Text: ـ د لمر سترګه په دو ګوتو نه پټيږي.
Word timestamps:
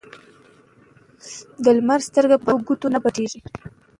ـ 0.73 1.63
د 1.63 1.65
لمر 1.77 1.99
سترګه 2.09 2.35
په 2.45 2.49
دو 2.55 2.61
ګوتو 2.67 2.87
نه 2.93 2.99
پټيږي. 3.03 3.39